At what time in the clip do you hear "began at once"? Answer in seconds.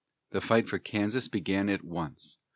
1.27-2.39